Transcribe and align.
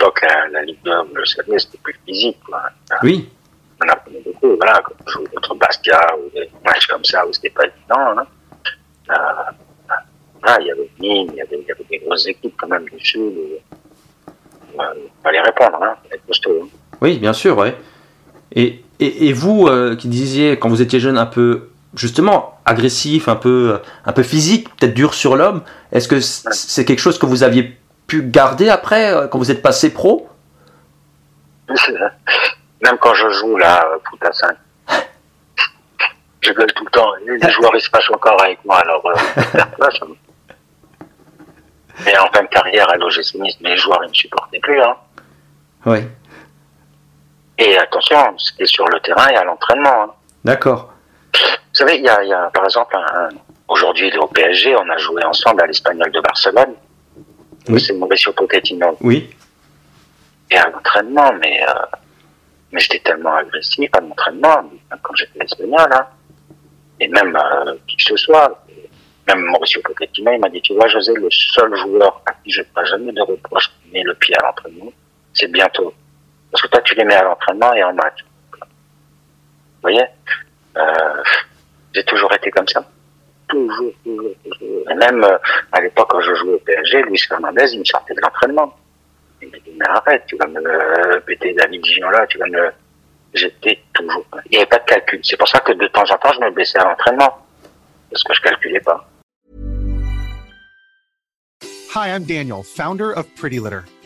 L'époque, 0.00 0.22
la, 0.22 0.48
la 0.48 0.62
Ligue 0.62 0.78
2, 0.84 0.90
vous 1.08 1.14
le 1.14 1.26
savez, 1.26 1.58
c'était 1.58 1.78
plus 1.82 1.94
physique. 2.06 2.38
Quoi. 2.46 2.62
Oui. 3.02 3.28
On 3.84 3.88
apprenait 3.88 4.22
beaucoup, 4.24 4.56
voilà, 4.56 4.80
quand 4.84 4.94
on 5.06 5.10
jouait 5.10 5.26
contre 5.34 5.54
Bastia 5.56 6.00
ou 6.16 6.30
des 6.34 6.48
matchs 6.64 6.86
comme 6.86 7.04
ça 7.04 7.26
où 7.26 7.32
c'était 7.32 7.50
pas 7.50 7.64
évident. 7.64 8.18
Hein. 8.18 8.26
Euh, 9.10 9.94
voilà, 10.40 10.58
il 10.60 10.66
y 10.68 10.70
avait 10.70 10.90
Nîmes, 10.98 11.28
il 11.32 11.36
y 11.36 11.40
avait, 11.42 11.58
il 11.60 11.66
y 11.66 11.70
avait 11.70 11.84
des 11.90 11.98
grosses 11.98 12.26
équipes 12.26 12.54
quand 12.58 12.68
même 12.68 12.84
du 12.84 13.04
Sud. 13.04 13.20
Et, 13.36 13.62
euh, 14.78 14.82
fallait 15.22 15.40
répondre, 15.40 15.78
hein, 15.82 15.94
être 16.10 16.24
costaud. 16.26 16.60
hein. 16.64 16.68
Oui, 17.02 17.18
bien 17.18 17.32
sûr, 17.34 17.58
ouais. 17.58 17.76
Et, 18.54 18.82
et, 19.00 19.28
et 19.28 19.32
vous, 19.34 19.66
euh, 19.66 19.96
qui 19.96 20.08
disiez 20.08 20.58
quand 20.58 20.68
vous 20.70 20.80
étiez 20.80 20.98
jeune 21.00 21.18
un 21.18 21.26
peu, 21.26 21.68
justement, 21.94 22.58
agressif, 22.64 23.28
un 23.28 23.36
peu, 23.36 23.78
un 24.06 24.12
peu 24.12 24.22
physique, 24.22 24.68
peut-être 24.76 24.94
dur 24.94 25.12
sur 25.12 25.36
l'homme, 25.36 25.62
est-ce 25.92 26.08
que 26.08 26.20
c'est 26.20 26.84
quelque 26.86 27.00
chose 27.00 27.18
que 27.18 27.26
vous 27.26 27.42
aviez 27.42 27.76
pu 28.10 28.22
garder 28.22 28.68
après, 28.68 29.14
euh, 29.14 29.28
quand 29.28 29.38
vous 29.38 29.52
êtes 29.52 29.62
passé 29.62 29.94
pro? 29.94 30.28
Même 31.68 32.98
quand 33.00 33.14
je 33.14 33.30
joue 33.30 33.56
là, 33.56 33.86
euh, 33.94 34.26
à 34.26 34.32
5, 34.32 34.56
je 36.40 36.52
gueule 36.52 36.72
tout 36.72 36.84
le 36.84 36.90
temps. 36.90 37.12
Les 37.24 37.50
joueurs, 37.52 37.70
ils 37.76 37.80
se 37.80 37.88
fâchent 37.88 38.10
encore 38.10 38.42
avec 38.42 38.64
moi, 38.64 38.78
alors 38.78 39.06
euh, 39.06 39.14
Mais 42.04 42.18
en 42.18 42.26
fin 42.32 42.42
de 42.42 42.48
carrière 42.48 42.90
à 42.90 42.96
l'OGC 42.96 43.34
Nice, 43.34 43.56
les 43.60 43.76
joueurs, 43.76 44.00
ils 44.02 44.06
ne 44.06 44.10
me 44.10 44.14
supportaient 44.14 44.58
plus. 44.58 44.82
Hein. 44.82 44.96
Oui. 45.86 46.00
Et 47.58 47.78
attention, 47.78 48.36
c'était 48.38 48.66
sur 48.66 48.88
le 48.88 48.98
terrain 49.00 49.28
et 49.28 49.36
à 49.36 49.44
l'entraînement. 49.44 50.02
Hein. 50.02 50.10
D'accord. 50.42 50.92
Vous 51.34 51.74
savez, 51.74 51.96
il 51.98 52.00
y 52.00 52.04
y 52.04 52.32
a, 52.32 52.50
par 52.52 52.64
exemple, 52.64 52.96
aujourd'hui, 53.68 54.10
au 54.16 54.26
PSG, 54.26 54.74
on 54.74 54.88
a 54.88 54.96
joué 54.96 55.22
ensemble 55.24 55.62
à 55.62 55.66
l'Espagnol 55.66 56.10
de 56.10 56.20
Barcelone. 56.20 56.74
Oui. 57.72 57.80
C'est 57.80 57.92
Mauricio 57.94 58.32
Pochettino. 58.32 58.96
Oui. 59.00 59.30
Et 60.50 60.56
à 60.56 60.68
l'entraînement, 60.68 61.32
mais, 61.34 61.62
euh, 61.62 61.96
mais 62.72 62.80
j'étais 62.80 63.00
tellement 63.00 63.34
agressif 63.36 63.88
à 63.92 64.00
l'entraînement, 64.00 64.70
quand 65.02 65.14
j'étais 65.14 65.44
espagnol, 65.44 65.88
hein. 65.92 66.06
Et 66.98 67.08
même 67.08 67.34
euh, 67.36 67.74
qui 67.86 67.96
que 67.96 68.02
ce 68.02 68.16
soit, 68.16 68.62
même 69.26 69.40
Mauricio 69.42 69.80
Pochettino, 69.82 70.32
il 70.32 70.40
m'a 70.40 70.48
dit, 70.48 70.60
tu 70.60 70.74
vois, 70.74 70.88
José, 70.88 71.14
le 71.14 71.28
seul 71.30 71.74
joueur 71.76 72.20
à 72.26 72.32
qui 72.32 72.50
je 72.50 72.60
ne 72.60 72.66
ferai 72.66 72.86
jamais 72.86 73.12
de 73.12 73.22
reproche 73.22 73.68
qui 73.68 73.90
met 73.92 74.02
le 74.02 74.14
pied 74.14 74.34
à 74.38 74.42
l'entraînement, 74.46 74.92
c'est 75.32 75.50
bientôt. 75.50 75.94
Parce 76.50 76.62
que 76.62 76.68
toi, 76.68 76.80
tu 76.82 76.94
les 76.94 77.04
mets 77.04 77.14
à 77.14 77.22
l'entraînement 77.22 77.72
et 77.74 77.84
en 77.84 77.94
match. 77.94 78.24
Vous 78.52 79.82
voyez? 79.82 80.04
Euh, 80.76 81.22
J'ai 81.94 82.04
toujours 82.04 82.32
été 82.34 82.50
comme 82.50 82.68
ça. 82.68 82.84
Toujours, 83.50 83.92
toujours, 84.04 84.34
toujours. 84.44 84.90
Et 84.90 84.94
même 84.94 85.24
euh, 85.24 85.36
à 85.72 85.80
l'époque, 85.80 86.08
quand 86.10 86.20
je 86.20 86.34
jouais 86.34 86.54
au 86.54 86.58
PSG, 86.58 87.02
Luis 87.02 87.18
Fernandez, 87.28 87.72
il 87.72 87.80
me 87.80 87.84
sortait 87.84 88.14
de 88.14 88.20
l'entraînement. 88.20 88.74
Il 89.42 89.50
m'a 89.50 89.58
dit, 89.58 89.72
mais 89.76 89.88
arrête, 89.88 90.22
tu 90.26 90.36
vas 90.36 90.46
me 90.46 90.60
euh, 90.60 91.20
péter 91.20 91.52
David 91.54 91.84
Gignola, 91.84 92.26
tu 92.26 92.38
vas 92.38 92.46
me... 92.46 92.70
J'étais 93.34 93.80
toujours... 93.92 94.24
Il 94.46 94.52
n'y 94.52 94.56
avait 94.58 94.66
pas 94.66 94.78
de 94.78 94.84
calcul. 94.84 95.20
C'est 95.22 95.36
pour 95.36 95.48
ça 95.48 95.60
que 95.60 95.72
de 95.72 95.86
temps 95.88 96.02
en 96.02 96.18
temps, 96.18 96.32
je 96.32 96.40
me 96.40 96.50
blessais 96.50 96.78
à 96.78 96.84
l'entraînement. 96.84 97.38
Parce 98.10 98.22
que 98.24 98.34
je 98.34 98.40
calculais 98.40 98.80
pas. 98.80 99.06
Hi, 101.94 102.08
I'm 102.08 102.24
Daniel, 102.24 102.62
founder 102.62 103.12
of 103.12 103.26
Pretty 103.34 103.58
Litter. 103.58 103.80